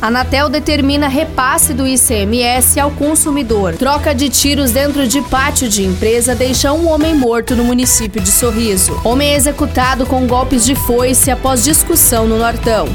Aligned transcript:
Anatel 0.00 0.48
determina 0.48 1.08
repasse 1.08 1.72
do 1.72 1.86
ICMS 1.86 2.78
ao 2.78 2.90
consumidor. 2.90 3.74
Troca 3.76 4.14
de 4.14 4.28
tiros 4.28 4.70
dentro 4.70 5.06
de 5.06 5.20
pátio 5.22 5.68
de 5.68 5.84
empresa 5.84 6.34
deixa 6.34 6.72
um 6.72 6.88
homem 6.88 7.14
morto 7.14 7.56
no 7.56 7.64
município 7.64 8.20
de 8.20 8.30
Sorriso. 8.30 9.00
Homem 9.04 9.32
é 9.32 9.36
executado 9.36 10.06
com 10.06 10.26
golpes 10.26 10.64
de 10.64 10.74
foice 10.74 11.30
após 11.30 11.64
discussão 11.64 12.26
no 12.26 12.38
Nortão. 12.38 12.88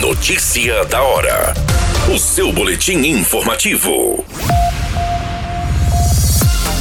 Notícia 0.00 0.84
da 0.86 1.02
hora. 1.02 1.54
O 2.12 2.18
seu 2.18 2.52
boletim 2.52 2.98
informativo. 2.98 4.24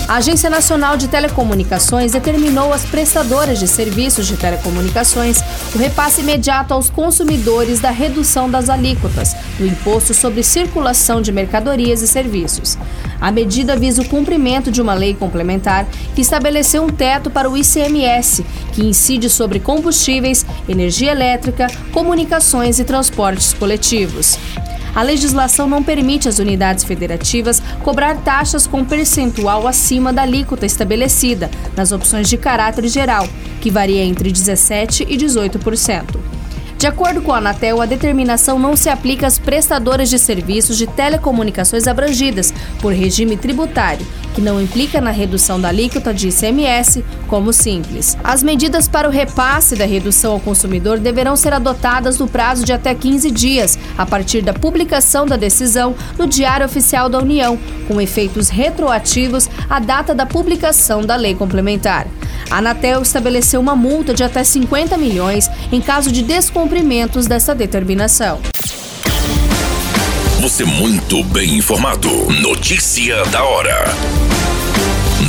A 0.07 0.18
Agência 0.18 0.52
Nacional 0.52 0.98
de 0.98 1.07
Telecomunicações 1.07 2.12
determinou 2.12 2.71
às 2.71 2.85
prestadoras 2.85 3.57
de 3.57 3.68
serviços 3.68 4.27
de 4.27 4.38
telecomunicações 4.38 5.41
o 5.75 5.77
repasse 5.77 6.21
imediato 6.21 6.73
aos 6.73 6.89
consumidores 6.89 7.81
da 7.81 7.91
redução 7.91 8.49
das 8.49 8.70
alíquotas 8.70 9.35
do 9.57 9.67
Imposto 9.67 10.13
sobre 10.13 10.41
Circulação 10.41 11.21
de 11.21 11.34
Mercadorias 11.34 12.01
e 12.01 12.07
Serviços. 12.07 12.77
A 13.20 13.29
medida 13.29 13.75
visa 13.75 14.01
o 14.01 14.07
cumprimento 14.07 14.71
de 14.71 14.81
uma 14.81 14.93
lei 14.93 15.13
complementar 15.13 15.85
que 16.15 16.21
estabeleceu 16.21 16.84
um 16.84 16.89
teto 16.89 17.29
para 17.29 17.49
o 17.49 17.57
ICMS, 17.57 18.45
que 18.71 18.85
incide 18.85 19.29
sobre 19.29 19.59
combustíveis, 19.59 20.45
energia 20.67 21.11
elétrica, 21.11 21.67
comunicações 21.91 22.79
e 22.79 22.85
transportes 22.85 23.51
coletivos. 23.51 24.37
A 24.96 25.04
legislação 25.04 25.68
não 25.68 25.84
permite 25.84 26.29
às 26.29 26.40
unidades 26.40 26.85
federativas 26.85 27.62
cobrar 27.84 28.15
taxas 28.21 28.65
com 28.65 28.85
percentual 28.85 29.68
acima 29.68 30.13
da 30.13 30.21
alíquota 30.21 30.65
estabelecida 30.65 31.51
nas 31.76 31.91
opções 31.91 32.29
de 32.29 32.38
caráter 32.38 32.88
geral, 32.88 33.27
que 33.60 33.70
varia 33.70 34.05
entre 34.05 34.32
17% 34.32 35.05
e 35.10 35.18
18%. 35.18 36.35
De 36.86 36.90
acordo 36.90 37.20
com 37.20 37.34
a 37.34 37.40
Anatel, 37.40 37.82
a 37.82 37.88
determinação 37.88 38.60
não 38.60 38.76
se 38.76 38.90
aplica 38.90 39.26
às 39.26 39.40
prestadoras 39.40 40.08
de 40.08 40.20
serviços 40.20 40.78
de 40.78 40.86
telecomunicações 40.86 41.88
abrangidas 41.88 42.54
por 42.80 42.94
regime 42.94 43.36
tributário, 43.36 44.05
que 44.36 44.40
não 44.40 44.62
implica 44.62 45.02
na 45.02 45.10
redução 45.10 45.60
da 45.60 45.70
alíquota 45.70 46.13
de 46.13 46.28
ICMS, 46.28 47.04
como 47.28 47.52
simples. 47.52 48.16
As 48.24 48.44
medidas 48.44 48.88
para 48.88 49.08
o 49.08 49.12
repasse 49.12 49.76
da 49.76 49.84
redução 49.84 50.34
ao 50.34 50.40
consumidor 50.40 51.00
deverão 51.00 51.36
ser 51.36 51.54
adotadas 51.54 52.20
no 52.20 52.28
prazo 52.28 52.63
de 52.63 52.72
até 52.72 52.94
15 52.94 53.32
dias, 53.32 53.80
a 53.98 54.06
partir 54.06 54.44
da 54.44 54.54
publicação 54.54 55.26
da 55.26 55.38
decisão 55.38 55.96
no 56.20 56.28
Diário 56.28 56.68
Oficial 56.68 57.10
da 57.10 57.18
União, 57.18 57.58
com 57.88 58.00
efeitos 58.00 58.48
retroativos 58.48 59.50
à 59.68 59.80
data 59.80 60.13
da 60.13 60.28
publicação 60.28 61.02
da 61.02 61.16
lei 61.16 61.34
complementar. 61.34 62.06
A 62.50 62.58
Anatel 62.58 63.02
estabeleceu 63.02 63.60
uma 63.60 63.76
multa 63.76 64.13
de 64.13 64.24
até 64.24 64.44
50 64.44 64.97
milhões 64.97 65.50
em 65.72 65.81
caso 65.81 66.12
de 66.12 66.22
descumprimentos 66.75 67.25
dessa 67.25 67.56
determinação. 67.56 68.41
Você 70.41 70.66
muito 70.66 71.23
bem 71.23 71.56
informado. 71.56 72.09
Notícia 72.41 73.23
da 73.25 73.44
hora. 73.44 74.25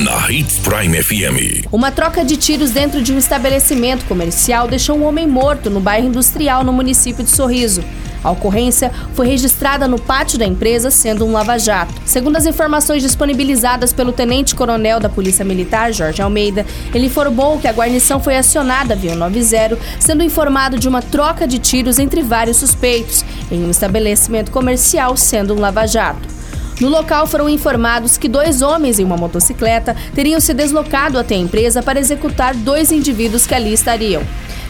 Na 0.07 0.31
Hits 0.31 0.61
Prime 0.61 1.03
FM. 1.03 1.67
Uma 1.73 1.91
troca 1.91 2.25
de 2.25 2.37
tiros 2.37 2.71
dentro 2.71 3.03
de 3.03 3.13
um 3.13 3.19
estabelecimento 3.19 4.05
comercial 4.05 4.69
deixou 4.69 4.97
um 4.97 5.05
homem 5.05 5.27
morto 5.27 5.69
no 5.69 5.81
bairro 5.81 6.07
industrial 6.07 6.63
no 6.63 6.73
município 6.73 7.25
de 7.25 7.31
Sorriso. 7.31 7.83
A 8.23 8.31
ocorrência 8.31 8.93
foi 9.15 9.27
registrada 9.27 9.89
no 9.89 10.01
pátio 10.01 10.39
da 10.39 10.47
empresa, 10.47 10.93
sendo 10.93 11.27
um 11.27 11.33
lava-jato. 11.33 11.93
Segundo 12.05 12.37
as 12.37 12.47
informações 12.47 13.03
disponibilizadas 13.03 13.93
pelo 13.93 14.13
tenente-coronel 14.13 15.01
da 15.01 15.09
Polícia 15.09 15.45
Militar, 15.45 15.93
Jorge 15.93 16.23
Almeida, 16.23 16.65
ele 16.95 17.07
informou 17.07 17.59
que 17.59 17.67
a 17.67 17.73
guarnição 17.73 18.21
foi 18.21 18.37
acionada 18.37 18.95
via 18.95 19.17
90, 19.17 19.77
sendo 19.99 20.23
informado 20.23 20.79
de 20.79 20.87
uma 20.87 21.03
troca 21.03 21.49
de 21.49 21.59
tiros 21.59 21.99
entre 21.99 22.23
vários 22.23 22.59
suspeitos 22.59 23.25
em 23.51 23.65
um 23.65 23.71
estabelecimento 23.73 24.53
comercial, 24.53 25.17
sendo 25.17 25.53
um 25.53 25.59
lava-jato. 25.59 26.36
No 26.79 26.91
local 26.91 27.27
foram 27.27 27.49
informados 27.49 28.19
que 28.19 28.29
dois 28.29 28.61
homens 28.61 28.99
em 28.99 29.05
uma 29.05 29.17
motocicleta 29.17 29.97
teriam 30.15 30.39
se 30.39 30.53
deslocado 30.53 31.19
até 31.19 31.35
a 31.35 31.39
empresa 31.39 31.83
para 31.83 31.99
executar 31.99 32.55
dois 32.55 32.93
indivíduos 32.93 33.47
que 33.47 33.55
ali 33.55 33.73
estariam. 33.73 34.23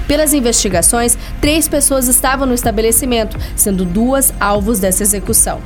Pelas 0.07 0.33
investigações, 0.33 1.19
três 1.41 1.67
pessoas 1.67 2.07
estavam 2.07 2.47
no 2.47 2.55
estabelecimento, 2.55 3.37
sendo 3.57 3.85
duas 3.85 4.33
alvos 4.39 4.79
dessa 4.79 5.03
execução. 5.03 5.61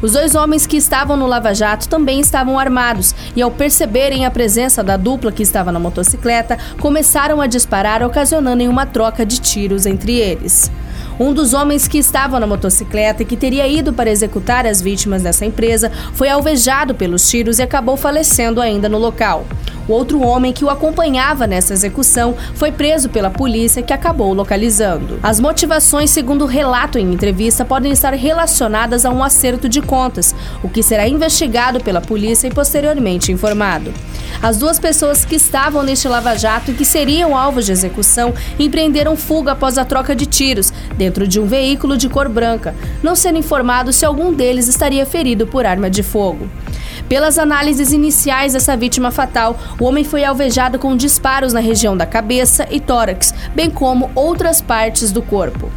Os 0.00 0.12
dois 0.12 0.36
homens 0.36 0.64
que 0.64 0.76
estavam 0.76 1.16
no 1.16 1.26
lava-jato 1.26 1.88
também 1.88 2.20
estavam 2.20 2.56
armados 2.56 3.12
e, 3.34 3.42
ao 3.42 3.50
perceberem 3.50 4.24
a 4.24 4.30
presença 4.30 4.84
da 4.84 4.96
dupla 4.96 5.32
que 5.32 5.42
estava 5.42 5.72
na 5.72 5.80
motocicleta, 5.80 6.56
começaram 6.78 7.40
a 7.40 7.48
disparar, 7.48 8.00
ocasionando 8.04 8.62
uma 8.62 8.86
troca 8.86 9.26
de 9.26 9.40
tiros 9.40 9.86
entre 9.86 10.14
eles. 10.16 10.70
Um 11.18 11.32
dos 11.32 11.54
homens 11.54 11.86
que 11.86 11.98
estava 11.98 12.40
na 12.40 12.46
motocicleta 12.46 13.22
e 13.22 13.26
que 13.26 13.36
teria 13.36 13.66
ido 13.66 13.92
para 13.92 14.10
executar 14.10 14.66
as 14.66 14.80
vítimas 14.80 15.22
dessa 15.22 15.44
empresa 15.44 15.90
foi 16.14 16.28
alvejado 16.28 16.94
pelos 16.94 17.28
tiros 17.28 17.58
e 17.58 17.62
acabou 17.62 17.96
falecendo 17.96 18.60
ainda 18.60 18.88
no 18.88 18.98
local. 18.98 19.46
O 19.90 19.92
outro 19.92 20.20
homem 20.20 20.52
que 20.52 20.64
o 20.64 20.70
acompanhava 20.70 21.48
nessa 21.48 21.72
execução 21.72 22.36
foi 22.54 22.70
preso 22.70 23.08
pela 23.08 23.28
polícia, 23.28 23.82
que 23.82 23.92
acabou 23.92 24.32
localizando. 24.32 25.18
As 25.20 25.40
motivações, 25.40 26.10
segundo 26.10 26.42
o 26.42 26.46
relato 26.46 26.96
em 26.96 27.12
entrevista, 27.12 27.64
podem 27.64 27.90
estar 27.90 28.14
relacionadas 28.14 29.04
a 29.04 29.10
um 29.10 29.20
acerto 29.20 29.68
de 29.68 29.82
contas, 29.82 30.32
o 30.62 30.68
que 30.68 30.80
será 30.80 31.08
investigado 31.08 31.80
pela 31.80 32.00
polícia 32.00 32.46
e 32.46 32.54
posteriormente 32.54 33.32
informado. 33.32 33.92
As 34.40 34.58
duas 34.58 34.78
pessoas 34.78 35.24
que 35.24 35.34
estavam 35.34 35.82
neste 35.82 36.06
lava-jato 36.06 36.70
e 36.70 36.74
que 36.74 36.84
seriam 36.84 37.36
alvos 37.36 37.66
de 37.66 37.72
execução 37.72 38.32
empreenderam 38.60 39.16
fuga 39.16 39.52
após 39.52 39.76
a 39.76 39.84
troca 39.84 40.14
de 40.14 40.24
tiros 40.24 40.72
dentro 40.96 41.26
de 41.26 41.40
um 41.40 41.46
veículo 41.46 41.96
de 41.96 42.08
cor 42.08 42.28
branca, 42.28 42.76
não 43.02 43.16
sendo 43.16 43.40
informado 43.40 43.92
se 43.92 44.06
algum 44.06 44.32
deles 44.32 44.68
estaria 44.68 45.04
ferido 45.04 45.48
por 45.48 45.66
arma 45.66 45.90
de 45.90 46.04
fogo. 46.04 46.48
Pelas 47.10 47.40
análises 47.40 47.92
iniciais 47.92 48.52
dessa 48.52 48.76
vítima 48.76 49.10
fatal, 49.10 49.58
o 49.80 49.84
homem 49.84 50.04
foi 50.04 50.22
alvejado 50.22 50.78
com 50.78 50.96
disparos 50.96 51.52
na 51.52 51.58
região 51.58 51.96
da 51.96 52.06
cabeça 52.06 52.68
e 52.70 52.78
tórax, 52.78 53.34
bem 53.52 53.68
como 53.68 54.12
outras 54.14 54.60
partes 54.62 55.10
do 55.10 55.20
corpo. 55.20 55.72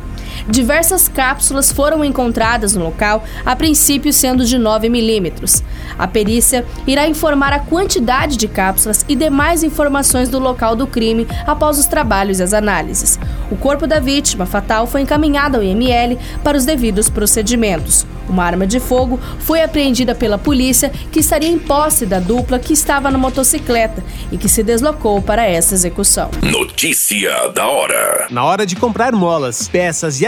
Diversas 0.48 1.08
cápsulas 1.08 1.72
foram 1.72 2.04
encontradas 2.04 2.76
no 2.76 2.84
local, 2.84 3.24
a 3.46 3.56
princípio 3.56 4.12
sendo 4.12 4.46
de 4.46 4.58
9 4.58 4.90
milímetros. 4.90 5.64
A 5.98 6.08
perícia 6.08 6.66
irá 6.86 7.08
informar 7.08 7.54
a 7.54 7.60
quantidade 7.60 8.38
de 8.38 8.48
cápsulas 8.48 9.06
e 9.08 9.16
demais 9.16 9.64
informações 9.64 10.30
do 10.30 10.40
local 10.40 10.76
do 10.76 10.88
crime 10.88 11.28
após 11.46 11.80
os 11.80 11.86
trabalhos 11.86 12.40
e 12.40 12.44
as 12.44 12.54
análises. 12.54 13.20
O 13.50 13.56
corpo 13.56 13.88
da 13.88 14.00
vítima 14.00 14.46
fatal 14.46 14.88
foi 14.88 15.02
encaminhado 15.02 15.58
ao 15.58 15.64
IML 15.64 16.18
para 16.44 16.58
os 16.58 16.66
devidos 16.66 17.10
procedimentos. 17.10 18.06
Uma 18.28 18.46
arma 18.46 18.66
de 18.66 18.80
fogo 18.80 19.20
foi 19.40 19.62
apreendida 19.62 20.16
pela 20.16 20.38
polícia, 20.38 20.90
que 21.12 21.20
estaria 21.20 21.50
em 21.50 21.60
posse 21.60 22.06
da 22.06 22.20
dupla 22.20 22.58
que 22.58 22.74
estava 22.74 23.12
na 23.12 23.18
motocicleta 23.18 24.04
e 24.32 24.38
que 24.38 24.48
se 24.48 24.64
deslocou 24.64 25.22
para 25.22 25.46
essa 25.46 25.74
execução. 25.74 26.32
Notícia 26.42 27.50
da 27.50 27.68
hora. 27.68 28.28
Na 28.30 28.46
hora 28.46 28.66
de 28.66 28.76
comprar 28.76 29.12
molas, 29.12 29.68
peças 29.68 30.22
e 30.22 30.26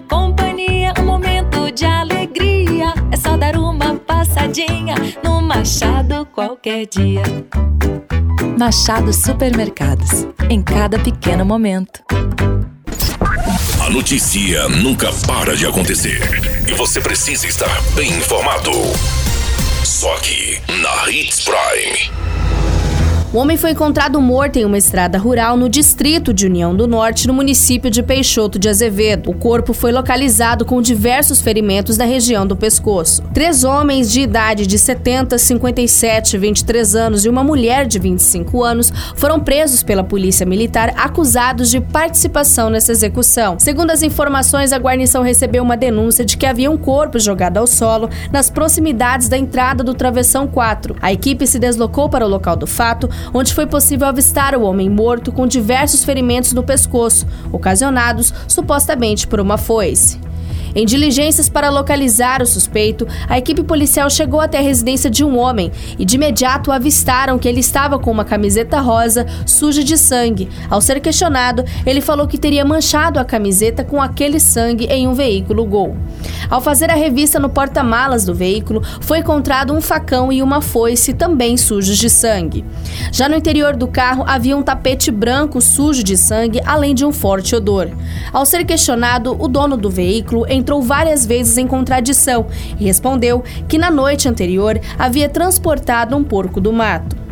companhia, 0.00 0.92
um 0.98 1.04
momento 1.04 1.70
de 1.72 1.84
alegria. 1.84 2.94
É 3.10 3.16
só 3.16 3.36
dar 3.36 3.56
uma 3.56 3.94
passadinha 3.94 4.94
no 5.22 5.40
Machado 5.40 6.26
qualquer 6.26 6.86
dia. 6.86 7.22
Machado 8.58 9.12
Supermercados. 9.12 10.26
Em 10.48 10.62
cada 10.62 10.98
pequeno 10.98 11.44
momento. 11.44 12.02
A 13.80 13.90
notícia 13.90 14.68
nunca 14.68 15.12
para 15.26 15.56
de 15.56 15.66
acontecer. 15.66 16.20
E 16.68 16.74
você 16.74 17.00
precisa 17.00 17.46
estar 17.46 17.82
bem 17.94 18.10
informado. 18.10 18.72
Só 19.84 20.14
aqui, 20.16 20.60
na 20.80 21.10
Hits 21.10 21.44
Prime. 21.44 22.25
O 23.36 23.38
homem 23.38 23.58
foi 23.58 23.72
encontrado 23.72 24.18
morto 24.18 24.56
em 24.56 24.64
uma 24.64 24.78
estrada 24.78 25.18
rural 25.18 25.58
no 25.58 25.68
distrito 25.68 26.32
de 26.32 26.46
União 26.46 26.74
do 26.74 26.86
Norte, 26.86 27.26
no 27.26 27.34
município 27.34 27.90
de 27.90 28.02
Peixoto 28.02 28.58
de 28.58 28.66
Azevedo. 28.66 29.30
O 29.30 29.34
corpo 29.34 29.74
foi 29.74 29.92
localizado 29.92 30.64
com 30.64 30.80
diversos 30.80 31.42
ferimentos 31.42 31.98
na 31.98 32.06
região 32.06 32.46
do 32.46 32.56
pescoço. 32.56 33.22
Três 33.34 33.62
homens 33.62 34.10
de 34.10 34.22
idade 34.22 34.66
de 34.66 34.78
70, 34.78 35.36
57 35.36 36.34
e 36.34 36.38
23 36.38 36.96
anos 36.96 37.26
e 37.26 37.28
uma 37.28 37.44
mulher 37.44 37.86
de 37.86 37.98
25 37.98 38.64
anos 38.64 38.90
foram 39.14 39.38
presos 39.38 39.82
pela 39.82 40.02
Polícia 40.02 40.46
Militar 40.46 40.94
acusados 40.96 41.70
de 41.70 41.78
participação 41.78 42.70
nessa 42.70 42.90
execução. 42.90 43.58
Segundo 43.58 43.90
as 43.90 44.02
informações, 44.02 44.72
a 44.72 44.78
guarnição 44.78 45.22
recebeu 45.22 45.62
uma 45.62 45.76
denúncia 45.76 46.24
de 46.24 46.38
que 46.38 46.46
havia 46.46 46.70
um 46.70 46.78
corpo 46.78 47.18
jogado 47.18 47.58
ao 47.58 47.66
solo 47.66 48.08
nas 48.32 48.48
proximidades 48.48 49.28
da 49.28 49.36
entrada 49.36 49.84
do 49.84 49.92
Travessão 49.92 50.46
4. 50.46 50.96
A 51.02 51.12
equipe 51.12 51.46
se 51.46 51.58
deslocou 51.58 52.08
para 52.08 52.24
o 52.24 52.30
local 52.30 52.56
do 52.56 52.66
fato, 52.66 53.10
onde 53.32 53.54
foi 53.54 53.66
possível 53.66 54.06
avistar 54.06 54.54
o 54.54 54.62
homem 54.62 54.90
morto 54.90 55.32
com 55.32 55.46
diversos 55.46 56.04
ferimentos 56.04 56.52
no 56.52 56.62
pescoço, 56.62 57.26
ocasionados 57.52 58.32
supostamente 58.48 59.26
por 59.26 59.40
uma 59.40 59.58
foice. 59.58 60.25
Em 60.76 60.84
diligências 60.84 61.48
para 61.48 61.70
localizar 61.70 62.42
o 62.42 62.46
suspeito, 62.46 63.08
a 63.30 63.38
equipe 63.38 63.62
policial 63.62 64.10
chegou 64.10 64.42
até 64.42 64.58
a 64.58 64.60
residência 64.60 65.08
de 65.08 65.24
um 65.24 65.38
homem 65.38 65.72
e 65.98 66.04
de 66.04 66.16
imediato 66.16 66.70
avistaram 66.70 67.38
que 67.38 67.48
ele 67.48 67.60
estava 67.60 67.98
com 67.98 68.10
uma 68.10 68.26
camiseta 68.26 68.78
rosa 68.78 69.26
suja 69.46 69.82
de 69.82 69.96
sangue. 69.96 70.50
Ao 70.68 70.82
ser 70.82 71.00
questionado, 71.00 71.64
ele 71.86 72.02
falou 72.02 72.28
que 72.28 72.36
teria 72.36 72.62
manchado 72.62 73.18
a 73.18 73.24
camiseta 73.24 73.82
com 73.82 74.02
aquele 74.02 74.38
sangue 74.38 74.84
em 74.84 75.08
um 75.08 75.14
veículo 75.14 75.64
Gol. 75.64 75.96
Ao 76.50 76.60
fazer 76.60 76.90
a 76.90 76.94
revista 76.94 77.40
no 77.40 77.48
porta-malas 77.48 78.26
do 78.26 78.34
veículo, 78.34 78.82
foi 79.00 79.20
encontrado 79.20 79.72
um 79.72 79.80
facão 79.80 80.30
e 80.30 80.42
uma 80.42 80.60
foice 80.60 81.14
também 81.14 81.56
sujos 81.56 81.96
de 81.96 82.10
sangue. 82.10 82.66
Já 83.10 83.30
no 83.30 83.34
interior 83.34 83.74
do 83.74 83.88
carro 83.88 84.24
havia 84.26 84.54
um 84.54 84.62
tapete 84.62 85.10
branco 85.10 85.58
sujo 85.62 86.04
de 86.04 86.18
sangue, 86.18 86.60
além 86.66 86.94
de 86.94 87.02
um 87.02 87.12
forte 87.12 87.56
odor. 87.56 87.88
Ao 88.30 88.44
ser 88.44 88.66
questionado, 88.66 89.34
o 89.40 89.48
dono 89.48 89.76
do 89.78 89.88
veículo 89.88 90.44
entrou 90.66 90.82
várias 90.82 91.24
vezes 91.24 91.56
em 91.58 91.66
contradição 91.68 92.46
e 92.76 92.84
respondeu 92.84 93.44
que 93.68 93.78
na 93.78 93.88
noite 93.88 94.28
anterior 94.28 94.80
havia 94.98 95.28
transportado 95.28 96.16
um 96.16 96.24
porco 96.24 96.60
do 96.60 96.72
mato. 96.72 97.25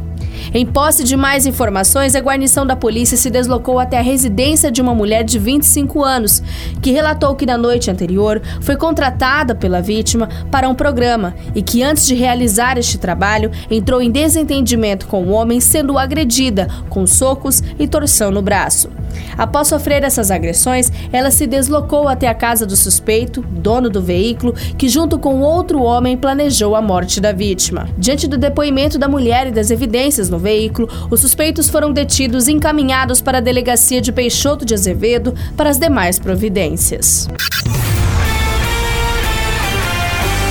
Em 0.52 0.64
posse 0.64 1.04
de 1.04 1.16
mais 1.16 1.46
informações, 1.46 2.14
a 2.14 2.20
guarnição 2.20 2.66
da 2.66 2.76
polícia 2.76 3.16
se 3.16 3.30
deslocou 3.30 3.78
até 3.78 3.98
a 3.98 4.02
residência 4.02 4.70
de 4.70 4.80
uma 4.80 4.94
mulher 4.94 5.24
de 5.24 5.38
25 5.38 6.02
anos, 6.02 6.42
que 6.80 6.90
relatou 6.90 7.34
que 7.34 7.46
na 7.46 7.58
noite 7.58 7.90
anterior 7.90 8.40
foi 8.60 8.76
contratada 8.76 9.54
pela 9.54 9.80
vítima 9.80 10.28
para 10.50 10.68
um 10.68 10.74
programa 10.74 11.34
e 11.54 11.62
que 11.62 11.82
antes 11.82 12.06
de 12.06 12.14
realizar 12.14 12.78
este 12.78 12.98
trabalho 12.98 13.50
entrou 13.70 14.00
em 14.00 14.10
desentendimento 14.10 15.06
com 15.06 15.24
o 15.24 15.30
homem, 15.30 15.60
sendo 15.60 15.98
agredida 15.98 16.68
com 16.88 17.06
socos 17.06 17.62
e 17.78 17.86
torção 17.86 18.30
no 18.30 18.42
braço. 18.42 18.88
Após 19.36 19.68
sofrer 19.68 20.02
essas 20.02 20.30
agressões, 20.30 20.90
ela 21.12 21.30
se 21.30 21.46
deslocou 21.46 22.08
até 22.08 22.28
a 22.28 22.34
casa 22.34 22.66
do 22.66 22.76
suspeito, 22.76 23.42
dono 23.42 23.88
do 23.88 24.02
veículo, 24.02 24.54
que 24.76 24.88
junto 24.88 25.18
com 25.18 25.40
outro 25.40 25.82
homem 25.82 26.16
planejou 26.16 26.74
a 26.74 26.82
morte 26.82 27.20
da 27.20 27.32
vítima. 27.32 27.88
Diante 27.96 28.26
do 28.26 28.36
depoimento 28.36 28.98
da 28.98 29.08
mulher 29.08 29.46
e 29.46 29.50
das 29.50 29.70
evidências 29.70 30.28
no 30.34 30.38
veículo, 30.38 30.88
os 31.10 31.20
suspeitos 31.20 31.70
foram 31.70 31.92
detidos 31.92 32.48
e 32.48 32.52
encaminhados 32.52 33.20
para 33.20 33.38
a 33.38 33.40
delegacia 33.40 34.00
de 34.00 34.12
Peixoto 34.12 34.64
de 34.64 34.74
Azevedo 34.74 35.34
para 35.56 35.70
as 35.70 35.78
demais 35.78 36.18
providências. 36.18 37.28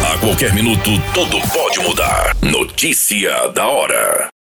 A 0.09 0.18
qualquer 0.19 0.53
minuto, 0.53 0.89
tudo 1.13 1.38
pode 1.53 1.80
mudar. 1.80 2.35
Notícia 2.41 3.50
da 3.50 3.68
hora. 3.68 4.30